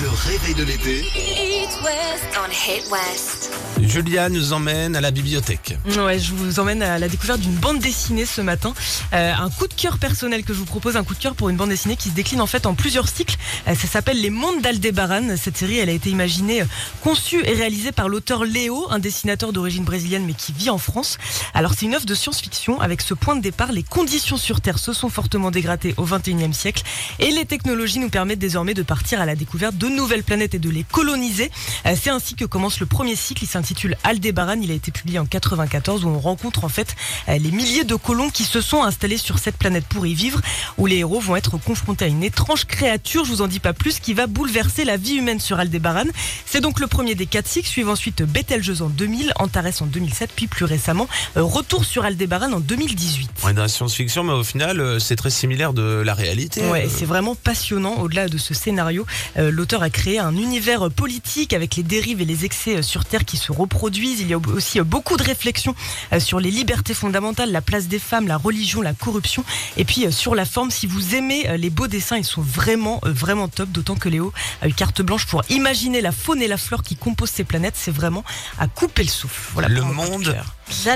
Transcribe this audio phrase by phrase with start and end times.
[0.00, 1.00] Le réveil de l'été.
[1.00, 3.50] East West on Hit West.
[3.80, 5.76] Julia nous emmène à la bibliothèque.
[5.98, 8.74] Ouais, je vous emmène à la découverte d'une bande dessinée ce matin.
[9.12, 11.48] Euh, un coup de cœur personnel que je vous propose, un coup de cœur pour
[11.48, 13.36] une bande dessinée qui se décline en fait en plusieurs cycles.
[13.66, 15.36] Euh, ça s'appelle Les Mondes d'Aldebaran.
[15.36, 16.66] Cette série, elle a été imaginée, euh,
[17.02, 21.18] conçue et réalisée par l'auteur Léo, un dessinateur d'origine brésilienne mais qui vit en France.
[21.54, 24.78] Alors c'est une œuvre de science-fiction avec ce point de départ, les conditions sur Terre
[24.78, 26.82] se sont fortement dégradées au 21e siècle
[27.18, 30.58] et les technologies nous permettent désormais de partir à la découverte de nouvelles planètes et
[30.58, 31.50] de les coloniser.
[31.86, 33.44] Euh, C'est ainsi que commence le premier cycle.
[33.44, 34.60] Il s'intitule Aldébaran.
[34.62, 36.94] Il a été publié en 94 où on rencontre en fait
[37.28, 40.40] euh, les milliers de colons qui se sont installés sur cette planète pour y vivre,
[40.76, 43.72] où les héros vont être confrontés à une étrange créature, je vous en dis pas
[43.72, 46.04] plus, qui va bouleverser la vie humaine sur Aldébaran.
[46.46, 50.30] C'est donc le premier des quatre cycles, suivent ensuite Betelgeuse en 2000, Antares en 2007,
[50.34, 53.30] puis plus récemment, euh, Retour sur Aldébaran en 2018.
[53.42, 56.62] On est dans la science-fiction, mais au final, c'est très similaire de la réalité.
[56.68, 57.96] Ouais, c'est vraiment passionnant.
[57.98, 59.06] Au-delà de ce scénario,
[59.38, 63.04] euh, l'auteur a créé un univers politique avec les dérives et les excès euh, sur
[63.04, 64.20] Terre qui se reproduisent.
[64.20, 65.74] Il y a aussi euh, beaucoup de réflexions
[66.12, 69.44] euh, sur les libertés fondamentales, la place des femmes, la religion, la corruption.
[69.76, 73.48] Et puis sur la forme, si vous aimez les beaux dessins, ils sont vraiment, vraiment
[73.48, 73.70] top.
[73.70, 76.96] D'autant que Léo a eu carte blanche pour imaginer la faune et la flore qui
[76.96, 77.74] composent ces planètes.
[77.76, 78.24] C'est vraiment
[78.58, 79.50] à couper le souffle.
[79.52, 80.36] Voilà Le monde.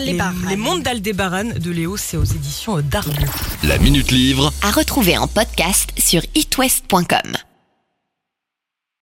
[0.05, 0.19] Les,
[0.49, 3.13] les mondes d'Aldébaran de Léo, c'est aux éditions d'Argo.
[3.63, 4.53] La Minute Livre.
[4.63, 7.52] À retrouver en podcast sur itwest.com.